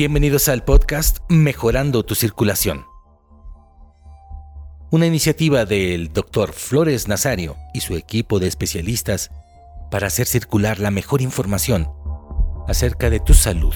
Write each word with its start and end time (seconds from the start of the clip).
Bienvenidos 0.00 0.48
al 0.48 0.64
podcast 0.64 1.18
Mejorando 1.28 2.02
tu 2.04 2.14
Circulación. 2.14 2.86
Una 4.90 5.04
iniciativa 5.04 5.66
del 5.66 6.10
Dr. 6.10 6.54
Flores 6.54 7.06
Nazario 7.06 7.58
y 7.74 7.80
su 7.80 7.94
equipo 7.96 8.38
de 8.38 8.46
especialistas 8.46 9.30
para 9.90 10.06
hacer 10.06 10.26
circular 10.26 10.78
la 10.78 10.90
mejor 10.90 11.20
información 11.20 11.92
acerca 12.66 13.10
de 13.10 13.20
tu 13.20 13.34
salud. 13.34 13.74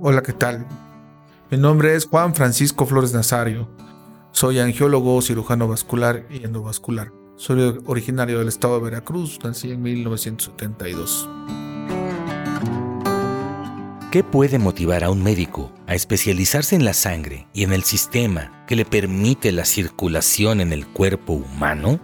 Hola, 0.00 0.22
¿qué 0.22 0.32
tal? 0.32 0.66
Mi 1.50 1.58
nombre 1.58 1.94
es 1.94 2.06
Juan 2.06 2.34
Francisco 2.34 2.86
Flores 2.86 3.12
Nazario. 3.12 3.68
Soy 4.32 4.58
angiólogo, 4.58 5.20
cirujano 5.22 5.68
vascular 5.68 6.26
y 6.30 6.44
endovascular. 6.44 7.12
Soy 7.36 7.80
originario 7.86 8.38
del 8.38 8.48
estado 8.48 8.76
de 8.78 8.84
Veracruz, 8.84 9.38
nací 9.42 9.70
en 9.72 9.82
1972. 9.82 11.28
¿Qué 14.10 14.24
puede 14.24 14.58
motivar 14.58 15.04
a 15.04 15.10
un 15.10 15.22
médico 15.22 15.72
a 15.86 15.94
especializarse 15.94 16.76
en 16.76 16.84
la 16.84 16.94
sangre 16.94 17.48
y 17.52 17.64
en 17.64 17.72
el 17.72 17.82
sistema 17.82 18.64
que 18.66 18.76
le 18.76 18.84
permite 18.84 19.52
la 19.52 19.64
circulación 19.64 20.60
en 20.60 20.72
el 20.72 20.86
cuerpo 20.86 21.34
humano? 21.34 22.00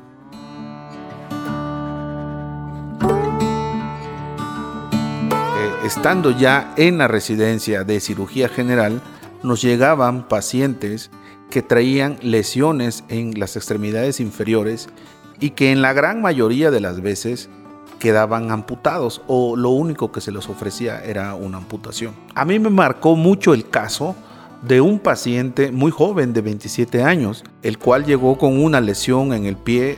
estando 5.84 6.31
ya 6.31 6.72
en 6.77 6.98
la 6.98 7.09
residencia 7.09 7.84
de 7.84 8.00
cirugía 8.00 8.48
general, 8.48 9.03
nos 9.42 9.61
llegaban 9.61 10.27
pacientes 10.28 11.11
que 11.50 11.62
traían 11.62 12.19
lesiones 12.23 13.05
en 13.09 13.39
las 13.39 13.56
extremidades 13.56 14.20
inferiores 14.20 14.89
y 15.41 15.50
que 15.50 15.73
en 15.73 15.83
la 15.83 15.92
gran 15.92 16.23
mayoría 16.23 16.70
de 16.70 16.81
las 16.81 17.00
veces 17.00 17.48
quedaban 17.98 18.50
amputados 18.50 19.23
o 19.27 19.56
lo 19.56 19.70
único 19.70 20.12
que 20.12 20.20
se 20.20 20.33
les 20.33 20.48
ofrecía 20.48 21.03
era 21.05 21.34
una 21.34 21.59
amputación. 21.59 22.15
A 22.34 22.45
mí 22.45 22.59
me 22.59 22.70
marcó 22.70 23.17
mucho 23.17 23.55
el 23.55 23.69
caso 23.69 24.15
de 24.62 24.81
un 24.81 24.98
paciente 24.98 25.72
muy 25.72 25.91
joven 25.91 26.33
de 26.33 26.41
27 26.41 27.03
años, 27.03 27.45
el 27.62 27.78
cual 27.78 28.05
llegó 28.05 28.39
con 28.39 28.62
una 28.62 28.81
lesión 28.81 29.33
en 29.33 29.47
el 29.47 29.56
pie 29.56 29.97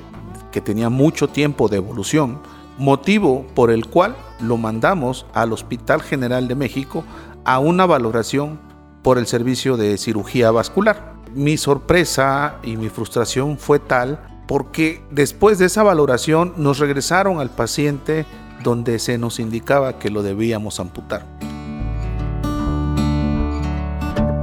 que 0.53 0.61
tenía 0.61 0.89
mucho 0.89 1.29
tiempo 1.29 1.69
de 1.69 1.77
evolución, 1.77 2.41
motivo 2.79 3.47
por 3.55 3.71
el 3.71 3.87
cual 3.87 4.17
lo 4.41 4.57
mandamos 4.57 5.27
al 5.35 5.53
Hospital 5.53 6.03
General 6.03 6.49
de 6.49 6.55
México 6.55 7.05
a 7.45 7.59
una 7.59 7.87
valoración 7.87 8.59
por 9.03 9.19
el 9.19 9.27
servicio 9.27 9.77
de 9.77 9.99
cirugía 9.99 10.51
vascular. 10.51 11.16
Mi 11.37 11.57
sorpresa 11.57 12.57
y 12.63 12.77
mi 12.77 12.89
frustración 12.89 13.59
fue 13.59 13.79
tal 13.79 14.19
porque 14.49 15.03
después 15.11 15.59
de 15.59 15.67
esa 15.67 15.83
valoración 15.83 16.55
nos 16.57 16.79
regresaron 16.79 17.39
al 17.39 17.51
paciente 17.51 18.27
donde 18.65 18.99
se 18.99 19.19
nos 19.19 19.39
indicaba 19.39 19.99
que 19.99 20.11
lo 20.11 20.23
debíamos 20.23 20.81
amputar. 20.81 21.27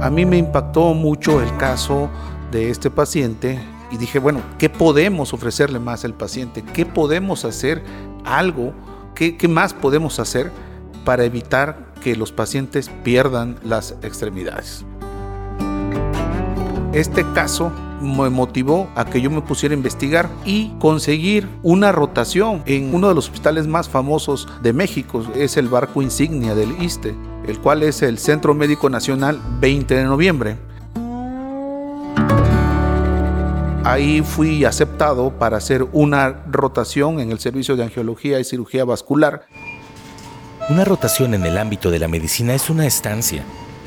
A 0.00 0.10
mí 0.10 0.24
me 0.24 0.38
impactó 0.38 0.94
mucho 0.94 1.42
el 1.42 1.56
caso 1.56 2.08
de 2.50 2.70
este 2.70 2.90
paciente 2.90 3.58
y 3.90 3.96
dije, 3.96 4.18
bueno, 4.18 4.40
¿qué 4.58 4.70
podemos 4.70 5.34
ofrecerle 5.34 5.78
más 5.78 6.04
al 6.04 6.14
paciente? 6.14 6.62
¿Qué 6.62 6.86
podemos 6.86 7.44
hacer? 7.44 7.82
Algo 8.24 8.72
¿Qué, 9.14 9.48
más 9.48 9.72
podemos 9.74 10.18
hacer 10.18 10.50
para 11.04 11.24
evitar 11.24 11.92
que 12.02 12.16
los 12.16 12.32
pacientes 12.32 12.90
pierdan 13.04 13.56
las 13.62 13.94
extremidades? 14.02 14.84
Este 16.94 17.26
caso 17.32 17.72
me 18.00 18.30
motivó 18.30 18.88
a 18.94 19.04
que 19.04 19.20
yo 19.20 19.28
me 19.28 19.40
pusiera 19.40 19.74
a 19.74 19.76
investigar 19.76 20.30
y 20.44 20.68
conseguir 20.78 21.48
una 21.64 21.90
rotación 21.90 22.62
en 22.66 22.94
uno 22.94 23.08
de 23.08 23.16
los 23.16 23.26
hospitales 23.26 23.66
más 23.66 23.88
famosos 23.88 24.46
de 24.62 24.72
México, 24.72 25.24
es 25.34 25.56
el 25.56 25.66
barco 25.66 26.02
insignia 26.02 26.54
del 26.54 26.80
ISTE, 26.80 27.16
el 27.48 27.58
cual 27.58 27.82
es 27.82 28.00
el 28.02 28.18
Centro 28.18 28.54
Médico 28.54 28.90
Nacional 28.90 29.40
20 29.58 29.92
de 29.92 30.04
noviembre. 30.04 30.56
Ahí 33.82 34.22
fui 34.22 34.64
aceptado 34.64 35.36
para 35.36 35.56
hacer 35.56 35.88
una 35.92 36.44
rotación 36.48 37.18
en 37.18 37.32
el 37.32 37.40
servicio 37.40 37.74
de 37.74 37.82
angiología 37.82 38.38
y 38.38 38.44
cirugía 38.44 38.84
vascular. 38.84 39.46
Una 40.70 40.84
rotación 40.84 41.34
en 41.34 41.44
el 41.44 41.58
ámbito 41.58 41.90
de 41.90 41.98
la 41.98 42.06
medicina 42.06 42.54
es 42.54 42.70
una 42.70 42.86
estancia. 42.86 43.44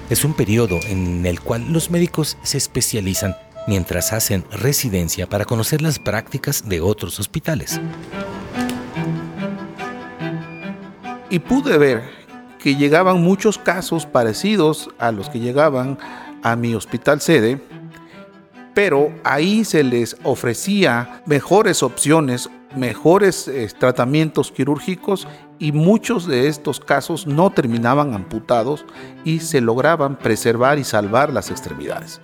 Es 0.10 0.24
un 0.24 0.34
periodo 0.34 0.80
en 0.88 1.26
el 1.26 1.42
cual 1.42 1.72
los 1.72 1.92
médicos 1.92 2.38
se 2.42 2.58
especializan 2.58 3.36
mientras 3.68 4.14
hacen 4.14 4.46
residencia 4.52 5.28
para 5.28 5.46
conocer 5.46 5.82
las 5.82 6.00
prácticas 6.00 6.68
de 6.68 6.80
otros 6.80 7.20
hospitales. 7.20 7.82
Y 11.30 11.40
pude 11.40 11.78
ver 11.78 12.04
que 12.60 12.76
llegaban 12.76 13.22
muchos 13.22 13.58
casos 13.58 14.06
parecidos 14.06 14.90
a 14.98 15.12
los 15.12 15.30
que 15.30 15.40
llegaban 15.40 15.98
a 16.42 16.56
mi 16.56 16.74
hospital 16.74 17.20
sede 17.20 17.62
pero 18.78 19.12
ahí 19.24 19.66
se 19.66 19.84
les 19.84 20.16
ofrecía 20.22 21.24
mejores 21.26 21.82
opciones, 21.82 22.48
mejores 22.78 23.48
eh, 23.48 23.68
tratamientos 23.78 24.52
quirúrgicos 24.52 25.28
y 25.60 25.72
muchos 25.72 26.28
de 26.28 26.48
estos 26.48 26.80
casos 26.80 27.28
no 27.28 27.50
terminaban 27.50 28.14
amputados 28.14 28.86
y 29.24 29.40
se 29.40 29.62
lograban 29.62 30.18
preservar 30.18 30.80
y 30.80 30.84
salvar 30.84 31.34
las 31.34 31.52
extremidades. 31.52 32.22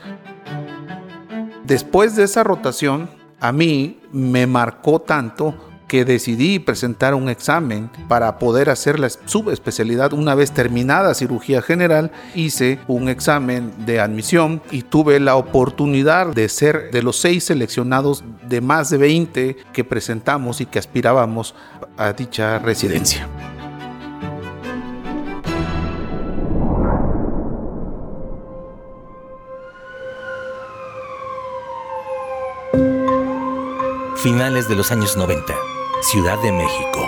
Después 1.65 2.15
de 2.15 2.23
esa 2.23 2.43
rotación, 2.43 3.09
a 3.39 3.51
mí 3.51 3.99
me 4.11 4.47
marcó 4.47 5.01
tanto 5.01 5.55
que 5.93 6.05
decidí 6.05 6.57
presentar 6.57 7.13
un 7.13 7.29
examen 7.29 7.87
para 8.07 8.39
poder 8.39 8.71
hacer 8.71 8.99
la 8.99 9.11
subespecialidad. 9.11 10.11
Una 10.13 10.33
vez 10.33 10.51
terminada 10.51 11.13
cirugía 11.13 11.61
general, 11.61 12.11
hice 12.33 12.79
un 12.87 13.09
examen 13.09 13.71
de 13.85 13.99
admisión 13.99 14.63
y 14.71 14.81
tuve 14.81 15.19
la 15.19 15.35
oportunidad 15.35 16.33
de 16.33 16.49
ser 16.49 16.89
de 16.89 17.03
los 17.03 17.17
seis 17.17 17.43
seleccionados 17.43 18.23
de 18.49 18.59
más 18.59 18.89
de 18.89 18.97
20 18.97 19.57
que 19.71 19.83
presentamos 19.83 20.61
y 20.61 20.65
que 20.65 20.79
aspirábamos 20.79 21.53
a 21.95 22.11
dicha 22.13 22.57
residencia. 22.57 23.29
Finales 34.23 34.67
de 34.67 34.75
los 34.75 34.91
años 34.91 35.15
90. 35.17 35.53
Ciudad 36.03 36.37
de 36.41 36.51
México. 36.51 37.07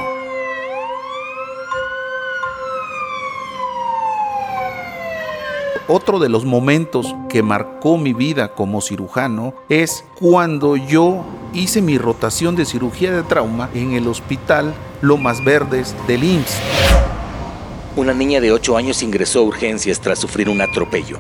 Otro 5.90 6.18
de 6.18 6.30
los 6.30 6.46
momentos 6.46 7.14
que 7.28 7.44
marcó 7.44 7.98
mi 7.98 8.14
vida 8.14 8.54
como 8.56 8.80
cirujano 8.80 9.54
es 9.68 10.06
cuando 10.18 10.78
yo 10.78 11.26
hice 11.54 11.82
mi 11.82 11.98
rotación 11.98 12.56
de 12.56 12.64
cirugía 12.64 13.12
de 13.12 13.24
trauma 13.24 13.70
en 13.74 13.92
el 13.92 14.08
hospital 14.08 14.74
Lomas 15.02 15.44
Verdes 15.44 15.94
del 16.08 16.24
IMSS. 16.24 16.58
Una 17.98 18.14
niña 18.14 18.40
de 18.40 18.54
8 18.54 18.78
años 18.78 19.04
ingresó 19.04 19.40
a 19.40 19.44
urgencias 19.44 20.00
tras 20.00 20.20
sufrir 20.20 20.48
un 20.48 20.62
atropello. 20.62 21.20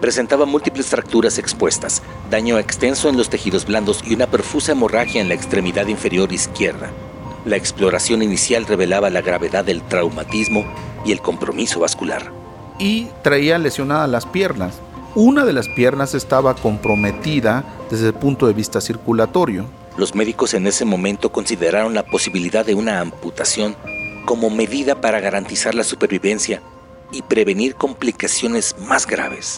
Presentaba 0.00 0.46
múltiples 0.46 0.86
fracturas 0.86 1.38
expuestas, 1.38 2.00
daño 2.30 2.58
extenso 2.58 3.08
en 3.08 3.16
los 3.16 3.28
tejidos 3.28 3.66
blandos 3.66 4.04
y 4.06 4.14
una 4.14 4.28
perfusa 4.28 4.70
hemorragia 4.70 5.20
en 5.20 5.26
la 5.28 5.34
extremidad 5.34 5.88
inferior 5.88 6.32
izquierda. 6.32 6.92
La 7.48 7.56
exploración 7.56 8.22
inicial 8.22 8.66
revelaba 8.66 9.08
la 9.08 9.22
gravedad 9.22 9.64
del 9.64 9.80
traumatismo 9.80 10.66
y 11.06 11.12
el 11.12 11.22
compromiso 11.22 11.80
vascular. 11.80 12.30
Y 12.78 13.06
traía 13.22 13.56
lesionadas 13.56 14.10
las 14.10 14.26
piernas. 14.26 14.80
Una 15.14 15.46
de 15.46 15.54
las 15.54 15.66
piernas 15.66 16.14
estaba 16.14 16.54
comprometida 16.54 17.64
desde 17.90 18.08
el 18.08 18.12
punto 18.12 18.46
de 18.46 18.52
vista 18.52 18.82
circulatorio. 18.82 19.64
Los 19.96 20.14
médicos 20.14 20.52
en 20.52 20.66
ese 20.66 20.84
momento 20.84 21.32
consideraron 21.32 21.94
la 21.94 22.04
posibilidad 22.04 22.66
de 22.66 22.74
una 22.74 23.00
amputación 23.00 23.74
como 24.26 24.50
medida 24.50 25.00
para 25.00 25.18
garantizar 25.18 25.74
la 25.74 25.84
supervivencia 25.84 26.60
y 27.12 27.22
prevenir 27.22 27.76
complicaciones 27.76 28.76
más 28.78 29.06
graves. 29.06 29.56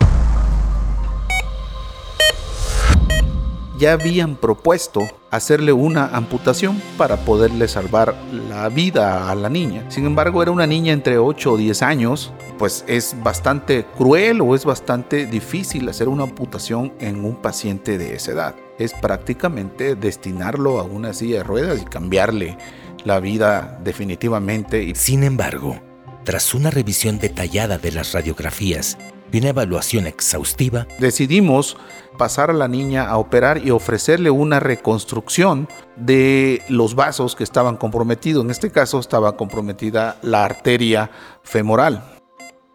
ya 3.81 3.95
habían 3.95 4.37
propuesto 4.37 5.09
hacerle 5.31 5.73
una 5.73 6.07
amputación 6.07 6.81
para 6.97 7.17
poderle 7.19 7.69
salvar 7.69 8.15
la 8.49 8.69
vida 8.69 9.31
a 9.31 9.35
la 9.35 9.49
niña. 9.49 9.85
Sin 9.89 10.07
embargo, 10.07 10.43
era 10.43 10.51
una 10.51 10.67
niña 10.67 10.93
entre 10.93 11.19
8 11.19 11.53
o 11.53 11.57
10 11.57 11.83
años, 11.83 12.33
pues 12.59 12.85
es 12.89 13.15
bastante 13.23 13.85
cruel 13.97 14.41
o 14.41 14.55
es 14.55 14.65
bastante 14.65 15.27
difícil 15.27 15.89
hacer 15.89 16.09
una 16.09 16.25
amputación 16.25 16.93
en 17.01 17.25
un 17.25 17.37
paciente 17.37 17.97
de 17.97 18.17
esa 18.17 18.33
edad. 18.33 18.55
Es 18.79 18.93
prácticamente 18.95 19.95
destinarlo 19.95 20.81
a 20.81 20.83
una 20.83 21.13
silla 21.13 21.39
de 21.39 21.45
ruedas 21.45 21.81
y 21.81 21.85
cambiarle 21.85 22.59
la 23.05 23.21
vida 23.21 23.79
definitivamente. 23.85 24.95
Sin 24.95 25.23
embargo, 25.23 25.81
tras 26.25 26.55
una 26.55 26.71
revisión 26.71 27.19
detallada 27.19 27.79
de 27.79 27.93
las 27.93 28.13
radiografías 28.13 28.99
y 29.33 29.39
una 29.39 29.49
evaluación 29.51 30.07
exhaustiva, 30.07 30.87
decidimos 30.99 31.77
pasar 32.19 32.51
a 32.51 32.55
la 32.55 32.69
niña 32.69 33.09
a 33.09 33.17
operar 33.19 33.65
y 33.65 33.71
ofrecerle 33.71 34.31
una 34.31 34.61
reconstrucción 34.61 35.69
de 35.97 36.63
los 36.69 36.95
vasos 36.95 37.35
que 37.35 37.45
estaban 37.45 37.77
comprometidos. 37.77 38.45
En 38.45 38.51
este 38.51 38.71
caso 38.71 38.99
estaba 38.99 39.37
comprometida 39.37 40.19
la 40.23 40.45
arteria 40.45 41.11
femoral. 41.43 42.05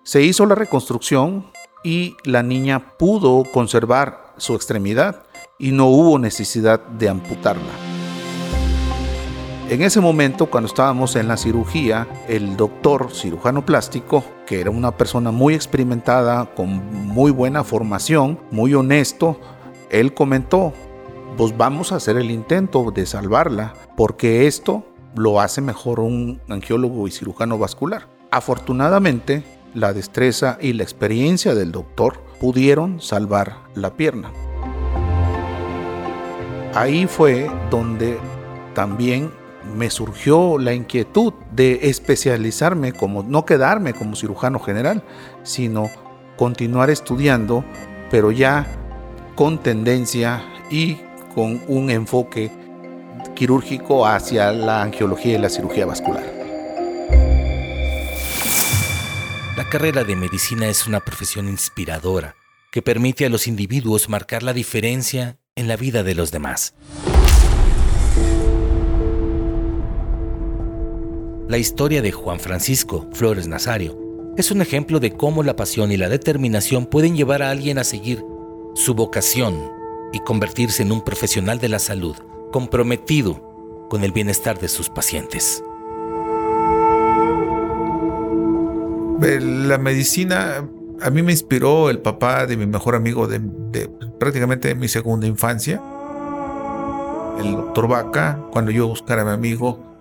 Se 0.03 0.21
hizo 0.21 0.45
la 0.45 0.55
reconstrucción 0.55 1.51
y 1.83 2.15
la 2.23 2.43
niña 2.43 2.97
pudo 2.97 3.43
conservar 3.51 4.33
su 4.37 4.55
extremidad 4.55 5.23
y 5.59 5.71
no 5.71 5.87
hubo 5.87 6.19
necesidad 6.19 6.79
de 6.79 7.09
amputarla. 7.09 7.84
En 9.67 9.81
ese 9.81 9.99
momento, 9.99 10.45
cuando 10.45 10.67
estábamos 10.67 11.15
en 11.15 11.27
la 11.27 11.37
cirugía, 11.37 12.07
el 12.27 12.55
doctor 12.55 13.09
cirujano 13.11 13.65
plástico, 13.65 14.23
que 14.45 14.61
era 14.61 14.69
una 14.69 14.91
persona 14.95 15.31
muy 15.31 15.55
experimentada, 15.55 16.53
con 16.53 16.69
muy 17.07 17.31
buena 17.31 17.63
formación, 17.63 18.39
muy 18.51 18.75
honesto, 18.75 19.39
él 19.89 20.13
comentó, 20.13 20.71
pues 21.35 21.57
vamos 21.57 21.91
a 21.91 21.95
hacer 21.95 22.15
el 22.17 22.29
intento 22.29 22.91
de 22.91 23.07
salvarla, 23.07 23.73
porque 23.97 24.45
esto 24.45 24.85
lo 25.15 25.41
hace 25.41 25.61
mejor 25.61 25.99
un 25.99 26.39
angiólogo 26.47 27.07
y 27.07 27.11
cirujano 27.11 27.57
vascular. 27.57 28.07
Afortunadamente, 28.29 29.43
la 29.73 29.93
destreza 29.93 30.59
y 30.61 30.73
la 30.73 30.83
experiencia 30.83 31.55
del 31.55 31.71
doctor 31.71 32.21
pudieron 32.39 33.01
salvar 33.01 33.57
la 33.73 33.95
pierna. 33.95 34.31
Ahí 36.75 37.07
fue 37.07 37.49
donde 37.71 38.19
también 38.75 39.31
me 39.73 39.89
surgió 39.89 40.57
la 40.57 40.73
inquietud 40.73 41.33
de 41.51 41.89
especializarme 41.89 42.93
como, 42.93 43.23
no 43.23 43.45
quedarme 43.45 43.93
como 43.93 44.15
cirujano 44.15 44.59
general, 44.59 45.03
sino 45.43 45.89
continuar 46.37 46.89
estudiando, 46.89 47.63
pero 48.11 48.31
ya 48.31 48.67
con 49.35 49.57
tendencia 49.57 50.43
y 50.69 50.99
con 51.33 51.61
un 51.67 51.89
enfoque 51.89 52.51
quirúrgico 53.35 54.05
hacia 54.07 54.51
la 54.51 54.81
angiología 54.81 55.35
y 55.35 55.41
la 55.41 55.49
cirugía 55.49 55.85
vascular. 55.85 56.23
La 59.57 59.69
carrera 59.69 60.03
de 60.03 60.15
medicina 60.15 60.67
es 60.67 60.87
una 60.87 60.99
profesión 60.99 61.47
inspiradora 61.47 62.35
que 62.71 62.81
permite 62.81 63.25
a 63.25 63.29
los 63.29 63.47
individuos 63.47 64.09
marcar 64.09 64.43
la 64.43 64.53
diferencia 64.53 65.37
en 65.55 65.67
la 65.67 65.77
vida 65.77 66.03
de 66.03 66.15
los 66.15 66.31
demás. 66.31 66.73
La 71.47 71.59
historia 71.59 72.01
de 72.01 72.11
Juan 72.11 72.39
Francisco 72.39 73.07
Flores 73.13 73.47
Nazario 73.47 73.95
es 74.35 74.49
un 74.49 74.61
ejemplo 74.61 74.99
de 74.99 75.11
cómo 75.11 75.43
la 75.43 75.55
pasión 75.55 75.91
y 75.91 75.97
la 75.97 76.09
determinación 76.09 76.87
pueden 76.87 77.15
llevar 77.15 77.43
a 77.43 77.51
alguien 77.51 77.77
a 77.77 77.83
seguir 77.83 78.25
su 78.73 78.95
vocación 78.95 79.71
y 80.11 80.21
convertirse 80.21 80.81
en 80.81 80.91
un 80.91 81.03
profesional 81.03 81.59
de 81.59 81.69
la 81.69 81.77
salud 81.77 82.15
comprometido 82.51 83.87
con 83.91 84.03
el 84.03 84.11
bienestar 84.11 84.59
de 84.59 84.67
sus 84.67 84.89
pacientes. 84.89 85.63
La 89.21 89.77
medicina 89.77 90.67
a 90.99 91.09
mí 91.11 91.21
me 91.21 91.31
inspiró 91.31 91.91
el 91.91 91.99
papá 91.99 92.47
de 92.47 92.57
mi 92.57 92.65
mejor 92.65 92.95
amigo 92.95 93.27
de, 93.27 93.39
prácticamente 94.19 94.69
de 94.69 94.75
mi 94.75 94.87
segunda 94.87 95.27
infancia, 95.27 95.79
el 97.37 97.51
doctor 97.51 97.87
Vaca, 97.87 98.39
cuando 98.51 98.71
yo 98.71 98.87
buscara 98.87 99.21
a 99.21 99.25
mi 99.25 99.31
amigo 99.31 99.94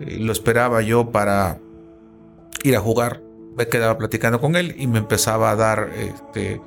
lo 0.00 0.32
esperaba 0.32 0.82
yo 0.82 1.10
para 1.10 1.58
ir 2.62 2.76
a 2.76 2.80
jugar. 2.80 3.22
Me 3.56 3.68
quedaba 3.68 3.98
platicando 3.98 4.40
con 4.40 4.56
él 4.56 4.74
y 4.78 4.86
me 4.86 4.98
empezaba 4.98 5.50
a 5.50 5.56
dar 5.56 5.90
este, 5.94 6.60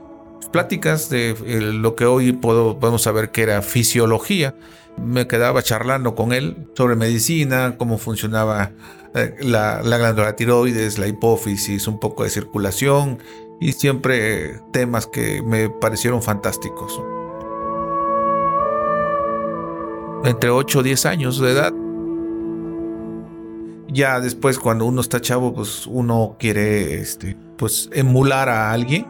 pláticas 0.51 1.09
de 1.09 1.31
eh, 1.31 1.61
lo 1.61 1.95
que 1.95 2.05
hoy 2.05 2.33
podemos 2.33 3.01
saber 3.01 3.31
que 3.31 3.43
era 3.43 3.61
fisiología. 3.61 4.55
Me 4.97 5.27
quedaba 5.27 5.61
charlando 5.61 6.15
con 6.15 6.31
él 6.31 6.67
sobre 6.75 6.95
medicina, 6.95 7.75
cómo 7.77 7.97
funcionaba 7.97 8.71
eh, 9.13 9.35
la, 9.41 9.81
la 9.81 9.97
glándula 9.97 10.35
tiroides, 10.35 10.97
la 10.97 11.07
hipófisis, 11.07 11.87
un 11.87 11.99
poco 11.99 12.23
de 12.23 12.29
circulación 12.29 13.19
y 13.59 13.71
siempre 13.71 14.59
temas 14.71 15.07
que 15.07 15.41
me 15.41 15.69
parecieron 15.69 16.21
fantásticos. 16.21 17.01
Entre 20.23 20.49
8 20.49 20.79
o 20.79 20.83
10 20.83 21.05
años 21.05 21.39
de 21.39 21.51
edad 21.51 21.73
ya 23.95 24.19
después 24.19 24.59
cuando 24.59 24.85
uno 24.85 25.01
está 25.01 25.21
chavo, 25.21 25.53
pues 25.53 25.87
uno 25.87 26.35
quiere 26.37 26.99
este, 26.99 27.37
pues 27.57 27.89
emular 27.93 28.49
a 28.49 28.71
alguien. 28.71 29.07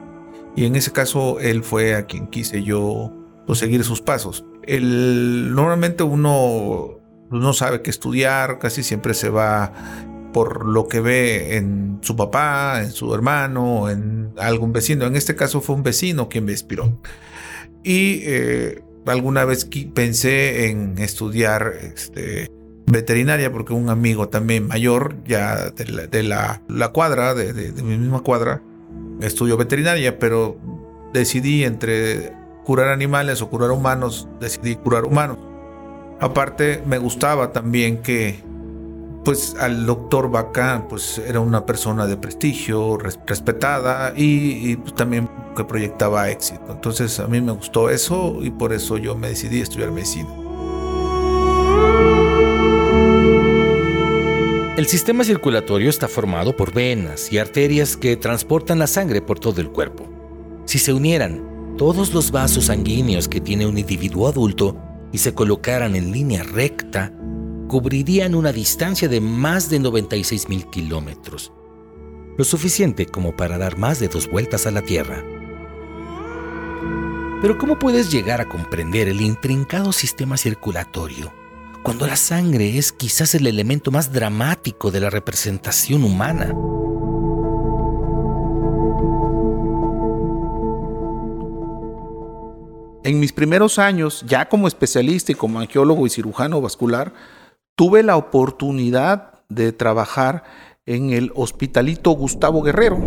Y 0.55 0.65
en 0.65 0.75
ese 0.75 0.91
caso 0.91 1.39
él 1.39 1.63
fue 1.63 1.95
a 1.95 2.05
quien 2.05 2.27
quise 2.27 2.63
yo 2.63 3.11
pues, 3.45 3.59
seguir 3.59 3.83
sus 3.83 4.01
pasos. 4.01 4.45
El, 4.63 5.53
normalmente 5.53 6.03
uno 6.03 6.99
no 7.29 7.53
sabe 7.53 7.81
qué 7.81 7.89
estudiar, 7.89 8.59
casi 8.59 8.83
siempre 8.83 9.13
se 9.13 9.29
va 9.29 9.73
por 10.31 10.65
lo 10.65 10.87
que 10.87 10.99
ve 10.99 11.57
en 11.57 11.99
su 12.01 12.15
papá, 12.15 12.81
en 12.81 12.91
su 12.91 13.13
hermano, 13.13 13.89
en 13.89 14.33
algún 14.37 14.71
vecino. 14.71 15.05
En 15.05 15.15
este 15.15 15.35
caso 15.35 15.61
fue 15.61 15.75
un 15.75 15.83
vecino 15.83 16.29
quien 16.29 16.45
me 16.45 16.51
inspiró. 16.51 16.99
Y 17.83 18.21
eh, 18.23 18.83
alguna 19.05 19.45
vez 19.45 19.67
pensé 19.93 20.69
en 20.69 20.97
estudiar 20.97 21.73
este, 21.81 22.51
veterinaria 22.87 23.51
porque 23.51 23.73
un 23.73 23.89
amigo 23.89 24.29
también 24.29 24.67
mayor, 24.67 25.15
ya 25.25 25.69
de 25.71 26.23
la, 26.23 26.91
cuadra, 26.93 27.33
de, 27.33 27.71
mi 27.83 27.97
misma 27.97 28.21
cuadra, 28.21 28.61
estudió 29.21 29.57
veterinaria, 29.57 30.19
pero 30.19 30.57
decidí 31.13 31.63
entre 31.63 32.33
curar 32.63 32.89
animales 32.89 33.41
o 33.41 33.49
curar 33.49 33.71
humanos, 33.71 34.27
decidí 34.39 34.75
curar 34.75 35.05
humanos. 35.05 35.37
Aparte, 36.19 36.81
me 36.85 36.97
gustaba 36.97 37.51
también 37.51 38.01
que, 38.01 38.41
pues, 39.25 39.55
al 39.59 39.85
doctor 39.85 40.29
Bacán, 40.29 40.87
pues, 40.87 41.17
era 41.17 41.39
una 41.39 41.65
persona 41.65 42.07
de 42.07 42.17
prestigio, 42.17 42.97
respetada 42.97 44.13
y, 44.15 44.71
y 44.71 44.75
pues, 44.77 44.95
también 44.95 45.29
que 45.55 45.63
proyectaba 45.65 46.29
éxito. 46.29 46.65
Entonces, 46.69 47.19
a 47.19 47.27
mí 47.27 47.41
me 47.41 47.51
gustó 47.51 47.89
eso 47.89 48.39
y 48.41 48.51
por 48.51 48.73
eso 48.73 48.97
yo 48.97 49.15
me 49.15 49.29
decidí 49.29 49.59
a 49.59 49.63
estudiar 49.63 49.91
medicina. 49.91 50.44
El 54.85 54.91
sistema 54.91 55.23
circulatorio 55.23 55.89
está 55.89 56.07
formado 56.07 56.55
por 56.55 56.71
venas 56.71 57.33
y 57.33 57.39
arterias 57.39 57.97
que 57.97 58.15
transportan 58.17 58.77
la 58.77 58.85
sangre 58.85 59.19
por 59.19 59.39
todo 59.39 59.59
el 59.59 59.71
cuerpo. 59.71 60.07
Si 60.65 60.77
se 60.77 60.93
unieran 60.93 61.75
todos 61.75 62.13
los 62.13 62.29
vasos 62.29 62.65
sanguíneos 62.65 63.27
que 63.27 63.41
tiene 63.41 63.65
un 63.65 63.79
individuo 63.79 64.27
adulto 64.27 64.77
y 65.11 65.17
se 65.17 65.33
colocaran 65.33 65.95
en 65.95 66.11
línea 66.11 66.43
recta, 66.43 67.11
cubrirían 67.67 68.35
una 68.35 68.51
distancia 68.51 69.07
de 69.07 69.19
más 69.21 69.71
de 69.71 69.79
96 69.79 70.49
mil 70.49 70.67
kilómetros, 70.67 71.51
lo 72.37 72.43
suficiente 72.43 73.07
como 73.07 73.35
para 73.35 73.57
dar 73.57 73.79
más 73.79 73.99
de 73.99 74.07
dos 74.07 74.29
vueltas 74.29 74.67
a 74.67 74.71
la 74.71 74.83
Tierra. 74.83 75.23
Pero 77.41 77.57
¿cómo 77.57 77.79
puedes 77.79 78.11
llegar 78.11 78.39
a 78.39 78.47
comprender 78.47 79.07
el 79.07 79.21
intrincado 79.21 79.91
sistema 79.91 80.37
circulatorio? 80.37 81.33
Cuando 81.85 82.07
la 82.07 82.15
sangre 82.15 82.79
es 82.79 82.91
quizás 82.91 83.35
el 83.35 83.45
elemento 83.45 83.91
más 83.91 84.11
dramático 84.11 84.89
de 84.89 84.99
la 84.99 85.11
representación 85.11 86.03
humana. 86.03 86.47
En 93.03 93.19
mis 93.19 93.31
primeros 93.31 93.77
años, 93.77 94.25
ya 94.27 94.49
como 94.49 94.67
especialista 94.67 95.31
y 95.31 95.35
como 95.35 95.59
angiólogo 95.59 96.07
y 96.07 96.09
cirujano 96.09 96.59
vascular, 96.59 97.13
tuve 97.75 98.01
la 98.01 98.17
oportunidad 98.17 99.43
de 99.49 99.71
trabajar 99.71 100.43
en 100.87 101.11
el 101.11 101.31
Hospitalito 101.35 102.09
Gustavo 102.13 102.63
Guerrero. 102.63 102.97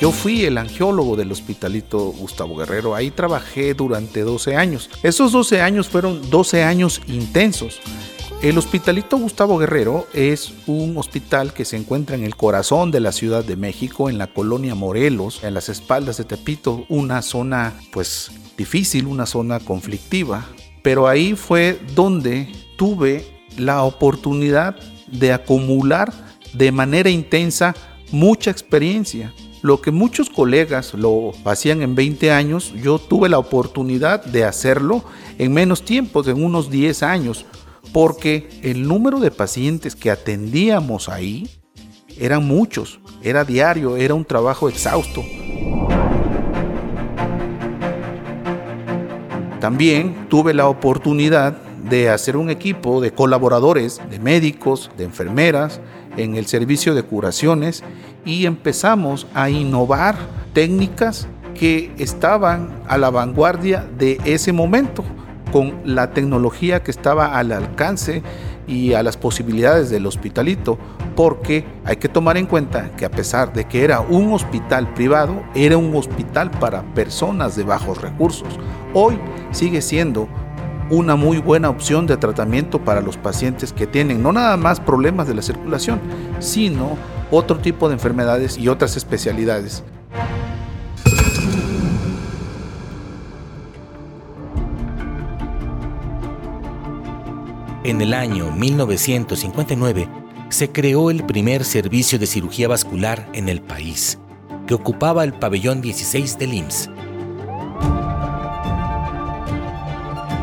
Yo 0.00 0.12
fui 0.12 0.46
el 0.46 0.56
angiólogo 0.56 1.14
del 1.14 1.30
hospitalito 1.30 1.98
Gustavo 1.98 2.56
Guerrero, 2.56 2.94
ahí 2.94 3.10
trabajé 3.10 3.74
durante 3.74 4.22
12 4.22 4.56
años. 4.56 4.88
Esos 5.02 5.30
12 5.30 5.60
años 5.60 5.88
fueron 5.88 6.30
12 6.30 6.62
años 6.62 7.02
intensos. 7.06 7.80
El 8.40 8.56
Hospitalito 8.56 9.18
Gustavo 9.18 9.58
Guerrero 9.58 10.06
es 10.14 10.54
un 10.66 10.96
hospital 10.96 11.52
que 11.52 11.66
se 11.66 11.76
encuentra 11.76 12.16
en 12.16 12.24
el 12.24 12.34
corazón 12.34 12.90
de 12.90 13.00
la 13.00 13.12
Ciudad 13.12 13.44
de 13.44 13.56
México, 13.56 14.08
en 14.08 14.16
la 14.16 14.28
colonia 14.28 14.74
Morelos, 14.74 15.44
en 15.44 15.52
las 15.52 15.68
espaldas 15.68 16.16
de 16.16 16.24
Tepito, 16.24 16.86
una 16.88 17.20
zona 17.20 17.74
pues 17.92 18.30
difícil, 18.56 19.04
una 19.04 19.26
zona 19.26 19.60
conflictiva. 19.60 20.46
Pero 20.82 21.08
ahí 21.08 21.34
fue 21.34 21.78
donde 21.94 22.50
tuve 22.78 23.26
la 23.58 23.82
oportunidad 23.82 24.76
de 25.08 25.34
acumular 25.34 26.10
de 26.54 26.72
manera 26.72 27.10
intensa 27.10 27.74
mucha 28.10 28.50
experiencia. 28.50 29.34
Lo 29.62 29.82
que 29.82 29.90
muchos 29.90 30.30
colegas 30.30 30.94
lo 30.94 31.32
hacían 31.44 31.82
en 31.82 31.94
20 31.94 32.32
años, 32.32 32.72
yo 32.82 32.98
tuve 32.98 33.28
la 33.28 33.38
oportunidad 33.38 34.24
de 34.24 34.44
hacerlo 34.44 35.04
en 35.38 35.52
menos 35.52 35.84
tiempo, 35.84 36.26
en 36.26 36.42
unos 36.42 36.70
10 36.70 37.02
años, 37.02 37.44
porque 37.92 38.48
el 38.62 38.88
número 38.88 39.20
de 39.20 39.30
pacientes 39.30 39.94
que 39.94 40.10
atendíamos 40.10 41.10
ahí 41.10 41.50
eran 42.18 42.46
muchos, 42.46 43.00
era 43.22 43.44
diario, 43.44 43.98
era 43.98 44.14
un 44.14 44.24
trabajo 44.24 44.68
exhausto. 44.68 45.22
También 49.60 50.26
tuve 50.30 50.54
la 50.54 50.68
oportunidad 50.68 51.58
de 51.90 52.08
hacer 52.08 52.36
un 52.36 52.48
equipo 52.48 53.00
de 53.00 53.12
colaboradores, 53.12 54.00
de 54.08 54.18
médicos, 54.18 54.90
de 54.96 55.04
enfermeras, 55.04 55.80
en 56.16 56.36
el 56.36 56.46
servicio 56.46 56.94
de 56.94 57.02
curaciones 57.02 57.82
y 58.24 58.46
empezamos 58.46 59.26
a 59.34 59.50
innovar 59.50 60.16
técnicas 60.52 61.28
que 61.54 61.92
estaban 61.98 62.70
a 62.88 62.96
la 62.98 63.10
vanguardia 63.10 63.86
de 63.98 64.18
ese 64.24 64.52
momento 64.52 65.04
con 65.52 65.74
la 65.84 66.12
tecnología 66.12 66.82
que 66.82 66.90
estaba 66.90 67.36
al 67.38 67.52
alcance 67.52 68.22
y 68.66 68.92
a 68.92 69.02
las 69.02 69.16
posibilidades 69.16 69.90
del 69.90 70.06
hospitalito, 70.06 70.78
porque 71.16 71.64
hay 71.84 71.96
que 71.96 72.08
tomar 72.08 72.36
en 72.36 72.46
cuenta 72.46 72.90
que 72.96 73.04
a 73.04 73.10
pesar 73.10 73.52
de 73.52 73.64
que 73.64 73.82
era 73.82 74.00
un 74.00 74.32
hospital 74.32 74.94
privado, 74.94 75.42
era 75.56 75.76
un 75.76 75.94
hospital 75.96 76.52
para 76.52 76.82
personas 76.94 77.56
de 77.56 77.64
bajos 77.64 78.00
recursos. 78.00 78.48
Hoy 78.94 79.18
sigue 79.50 79.82
siendo 79.82 80.28
una 80.90 81.16
muy 81.16 81.38
buena 81.38 81.70
opción 81.70 82.06
de 82.06 82.16
tratamiento 82.16 82.84
para 82.84 83.00
los 83.00 83.16
pacientes 83.16 83.72
que 83.72 83.86
tienen 83.86 84.22
no 84.22 84.32
nada 84.32 84.56
más 84.56 84.80
problemas 84.80 85.28
de 85.28 85.34
la 85.34 85.42
circulación, 85.42 86.00
sino 86.40 86.96
otro 87.30 87.58
tipo 87.58 87.88
de 87.88 87.94
enfermedades 87.94 88.58
y 88.58 88.68
otras 88.68 88.96
especialidades. 88.96 89.84
En 97.84 98.00
el 98.00 98.12
año 98.12 98.50
1959 98.50 100.08
se 100.50 100.70
creó 100.70 101.10
el 101.10 101.24
primer 101.24 101.64
servicio 101.64 102.18
de 102.18 102.26
cirugía 102.26 102.68
vascular 102.68 103.28
en 103.32 103.48
el 103.48 103.62
país, 103.62 104.18
que 104.66 104.74
ocupaba 104.74 105.24
el 105.24 105.32
pabellón 105.32 105.80
16 105.80 106.38
del 106.38 106.54
IMSS. 106.54 106.90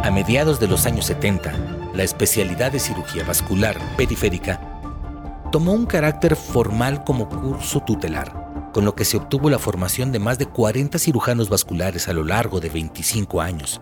A 0.08 0.12
mediados 0.12 0.58
de 0.62 0.70
los 0.70 0.86
años 0.86 1.04
70, 1.08 1.92
la 1.94 2.04
especialidad 2.04 2.72
de 2.72 2.80
cirugía 2.80 3.26
vascular 3.26 3.78
periférica 3.98 4.80
tomó 5.52 5.74
un 5.74 5.86
carácter 5.86 6.38
formal 6.38 7.04
como 7.04 7.28
curso 7.28 7.82
tutelar, 7.82 8.72
con 8.72 8.86
lo 8.86 8.96
que 8.96 9.04
se 9.04 9.18
obtuvo 9.18 9.50
la 9.50 9.60
formación 9.60 10.14
de 10.14 10.20
más 10.20 10.40
de 10.40 10.46
40 10.46 10.98
cirujanos 10.98 11.50
vasculares 11.50 12.08
a 12.08 12.14
lo 12.14 12.24
largo 12.24 12.62
de 12.62 12.70
25 12.70 13.42
años. 13.42 13.82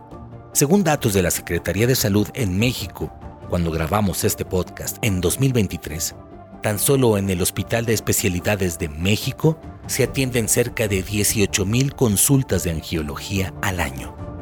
Según 0.52 0.84
datos 0.84 1.14
de 1.14 1.22
la 1.22 1.30
Secretaría 1.30 1.86
de 1.86 1.96
Salud 1.96 2.28
en 2.34 2.58
México, 2.58 3.14
cuando 3.48 3.70
grabamos 3.70 4.24
este 4.24 4.46
podcast 4.46 4.98
en 5.04 5.22
2023, 5.22 6.16
tan 6.64 6.80
solo 6.80 7.20
en 7.20 7.30
el 7.30 7.40
Hospital 7.40 7.86
de 7.86 7.94
Especialidades 7.94 8.80
de 8.80 8.90
México 8.90 9.60
se 9.86 10.06
atienden 10.06 10.50
cerca 10.50 10.88
de 10.88 11.06
18.000 11.06 11.94
consultas 11.94 12.64
de 12.64 12.72
angiología 12.72 13.54
al 13.62 13.80
año. 13.80 14.35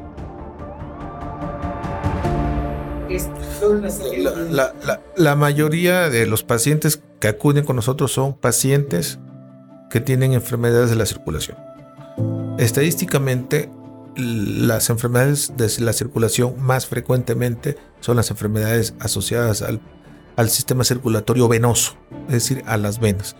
La, 5.16 5.36
mayoría 5.36 6.10
de 6.10 6.26
los 6.26 6.44
pacientes 6.44 7.02
que 7.20 7.28
acuden 7.28 7.66
con 7.66 7.76
nosotros 7.76 8.12
son 8.12 8.34
pacientes 8.34 9.20
que 9.90 10.00
tienen 10.00 10.34
enfermedades 10.34 10.90
de 10.90 10.96
la 10.96 11.06
circulación. 11.06 11.58
Estadísticamente, 12.58 13.70
las 14.16 14.90
enfermedades 14.90 15.54
de 15.58 15.70
la 15.84 15.94
circulación 15.94 16.62
más 16.62 16.88
frecuentemente 16.88 17.78
son 18.00 18.16
las 18.16 18.30
enfermedades 18.32 18.94
asociadas 19.00 19.62
al, 19.62 19.82
al 20.36 20.50
sistema 20.50 20.84
circulatorio 20.84 21.48
venoso, 21.48 21.96
es 22.28 22.34
decir, 22.34 22.64
a 22.66 22.78
las 22.78 23.00
venas. 23.00 23.36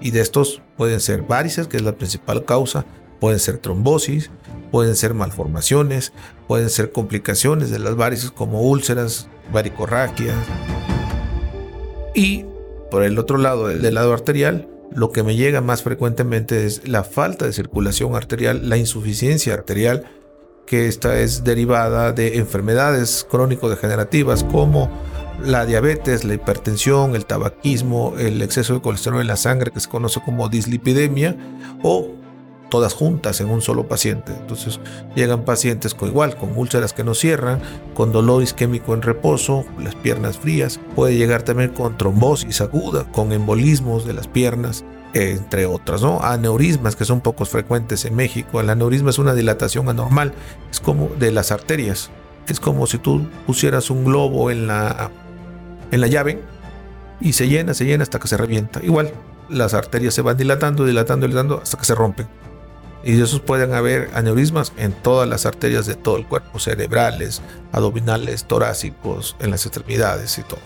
Y 0.00 0.10
de 0.10 0.20
estos 0.20 0.62
pueden 0.76 1.00
ser 1.00 1.22
varices, 1.22 1.66
que 1.66 1.76
es 1.76 1.82
la 1.82 1.96
principal 1.96 2.44
causa, 2.44 2.84
pueden 3.20 3.38
ser 3.38 3.58
trombosis, 3.58 4.30
pueden 4.70 4.96
ser 4.96 5.14
malformaciones, 5.14 6.12
pueden 6.46 6.70
ser 6.70 6.92
complicaciones 6.92 7.70
de 7.70 7.78
las 7.78 7.96
varices 7.96 8.30
como 8.30 8.62
úlceras, 8.62 9.28
varicorraquias. 9.52 10.36
Y 12.14 12.44
por 12.90 13.02
el 13.02 13.18
otro 13.18 13.38
lado, 13.38 13.68
del 13.68 13.94
lado 13.94 14.12
arterial, 14.12 14.68
lo 14.94 15.12
que 15.12 15.22
me 15.22 15.36
llega 15.36 15.60
más 15.60 15.82
frecuentemente 15.82 16.66
es 16.66 16.88
la 16.88 17.04
falta 17.04 17.44
de 17.46 17.52
circulación 17.52 18.16
arterial, 18.16 18.68
la 18.68 18.76
insuficiencia 18.76 19.54
arterial, 19.54 20.04
que 20.66 20.86
esta 20.86 21.18
es 21.20 21.44
derivada 21.44 22.12
de 22.12 22.36
enfermedades 22.38 23.26
crónico-degenerativas 23.30 24.44
como 24.44 24.90
la 25.42 25.64
diabetes, 25.64 26.24
la 26.24 26.34
hipertensión, 26.34 27.14
el 27.14 27.24
tabaquismo, 27.24 28.14
el 28.18 28.42
exceso 28.42 28.74
de 28.74 28.80
colesterol 28.80 29.20
en 29.20 29.28
la 29.28 29.36
sangre 29.36 29.70
que 29.70 29.80
se 29.80 29.88
conoce 29.88 30.20
como 30.24 30.48
dislipidemia 30.48 31.36
o 31.82 32.17
todas 32.68 32.94
juntas 32.94 33.40
en 33.40 33.50
un 33.50 33.62
solo 33.62 33.88
paciente. 33.88 34.32
Entonces 34.32 34.80
llegan 35.14 35.44
pacientes 35.44 35.94
con 35.94 36.08
igual, 36.08 36.36
con 36.36 36.56
úlceras 36.56 36.92
que 36.92 37.04
no 37.04 37.14
cierran, 37.14 37.60
con 37.94 38.12
dolor 38.12 38.42
isquémico 38.42 38.94
en 38.94 39.02
reposo, 39.02 39.64
las 39.78 39.94
piernas 39.94 40.38
frías. 40.38 40.80
Puede 40.94 41.16
llegar 41.16 41.42
también 41.42 41.70
con 41.70 41.96
trombosis 41.96 42.60
aguda, 42.60 43.04
con 43.04 43.32
embolismos 43.32 44.06
de 44.06 44.12
las 44.12 44.28
piernas, 44.28 44.84
entre 45.14 45.66
otras, 45.66 46.02
¿no? 46.02 46.20
Aneurismas 46.22 46.96
que 46.96 47.04
son 47.04 47.20
pocos 47.20 47.48
frecuentes 47.48 48.04
en 48.04 48.14
México. 48.14 48.60
El 48.60 48.70
aneurisma 48.70 49.10
es 49.10 49.18
una 49.18 49.34
dilatación 49.34 49.88
anormal, 49.88 50.32
es 50.70 50.80
como 50.80 51.08
de 51.18 51.32
las 51.32 51.52
arterias. 51.52 52.10
Es 52.46 52.60
como 52.60 52.86
si 52.86 52.98
tú 52.98 53.26
pusieras 53.46 53.90
un 53.90 54.04
globo 54.04 54.50
en 54.50 54.66
la, 54.66 55.10
en 55.90 56.00
la 56.00 56.06
llave 56.06 56.40
y 57.20 57.34
se 57.34 57.48
llena, 57.48 57.74
se 57.74 57.84
llena 57.84 58.04
hasta 58.04 58.18
que 58.18 58.28
se 58.28 58.38
revienta. 58.38 58.80
Igual, 58.82 59.12
las 59.50 59.74
arterias 59.74 60.14
se 60.14 60.22
van 60.22 60.36
dilatando, 60.36 60.84
dilatando, 60.86 61.26
dilatando 61.26 61.60
hasta 61.62 61.76
que 61.76 61.84
se 61.84 61.94
rompen 61.94 62.26
y 63.04 63.12
de 63.12 63.24
esos 63.24 63.40
pueden 63.40 63.74
haber 63.74 64.10
aneurismas 64.14 64.72
en 64.76 64.92
todas 64.92 65.28
las 65.28 65.46
arterias 65.46 65.86
de 65.86 65.94
todo 65.94 66.16
el 66.16 66.26
cuerpo, 66.26 66.58
cerebrales, 66.58 67.42
abdominales, 67.72 68.44
torácicos, 68.44 69.36
en 69.40 69.50
las 69.50 69.64
extremidades 69.66 70.38
y 70.38 70.42
todo. 70.42 70.60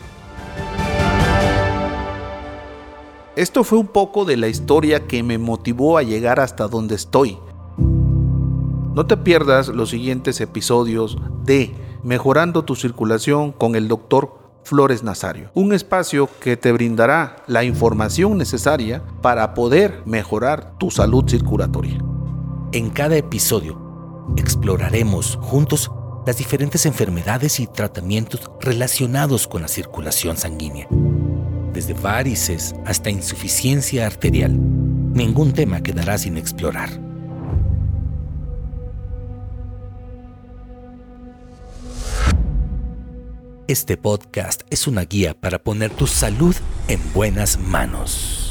Esto 3.34 3.64
fue 3.64 3.78
un 3.78 3.86
poco 3.86 4.24
de 4.26 4.36
la 4.36 4.48
historia 4.48 5.06
que 5.06 5.22
me 5.22 5.38
motivó 5.38 5.96
a 5.96 6.02
llegar 6.02 6.38
hasta 6.38 6.68
donde 6.68 6.96
estoy. 6.96 7.38
No 7.78 9.06
te 9.06 9.16
pierdas 9.16 9.68
los 9.68 9.88
siguientes 9.88 10.40
episodios 10.40 11.16
de 11.44 11.74
Mejorando 12.02 12.64
tu 12.64 12.74
circulación 12.74 13.52
con 13.52 13.76
el 13.76 13.88
doctor 13.88 14.38
Flores 14.64 15.02
Nazario, 15.02 15.50
un 15.54 15.72
espacio 15.72 16.28
que 16.40 16.56
te 16.56 16.72
brindará 16.72 17.36
la 17.46 17.64
información 17.64 18.36
necesaria 18.36 19.02
para 19.22 19.54
poder 19.54 20.02
mejorar 20.04 20.74
tu 20.78 20.90
salud 20.90 21.24
circulatoria. 21.28 22.11
En 22.74 22.88
cada 22.88 23.18
episodio 23.18 23.78
exploraremos 24.38 25.36
juntos 25.42 25.90
las 26.26 26.38
diferentes 26.38 26.86
enfermedades 26.86 27.60
y 27.60 27.66
tratamientos 27.66 28.50
relacionados 28.62 29.46
con 29.46 29.60
la 29.60 29.68
circulación 29.68 30.38
sanguínea, 30.38 30.88
desde 31.74 31.92
varices 31.92 32.74
hasta 32.86 33.10
insuficiencia 33.10 34.06
arterial. 34.06 34.58
Ningún 34.58 35.52
tema 35.52 35.82
quedará 35.82 36.16
sin 36.16 36.38
explorar. 36.38 36.88
Este 43.68 43.98
podcast 43.98 44.62
es 44.70 44.86
una 44.86 45.02
guía 45.02 45.34
para 45.38 45.58
poner 45.58 45.90
tu 45.90 46.06
salud 46.06 46.56
en 46.88 47.00
buenas 47.12 47.58
manos. 47.58 48.41